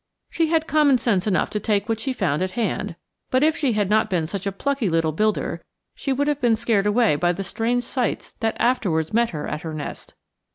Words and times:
She 0.31 0.47
had 0.47 0.65
common 0.65 0.97
sense 0.97 1.27
enough 1.27 1.51
to 1.51 1.59
take 1.59 1.87
what 1.87 1.99
she 1.99 2.11
found 2.11 2.41
at 2.41 2.53
hand, 2.53 2.95
but 3.29 3.43
if 3.43 3.55
she 3.55 3.73
had 3.73 3.87
not 3.87 4.09
been 4.09 4.25
such 4.25 4.47
a 4.47 4.51
plucky 4.51 4.89
little 4.89 5.11
builder 5.11 5.63
she 5.93 6.11
would 6.11 6.27
have 6.27 6.41
been 6.41 6.55
scared 6.55 6.87
away 6.87 7.15
by 7.15 7.33
the 7.33 7.43
strange 7.43 7.83
sights 7.83 8.31
that 8.39 8.57
afterwards 8.59 9.13
met 9.13 9.29
her 9.29 9.47
at 9.47 9.61
her 9.61 9.75
nest. 9.75 10.15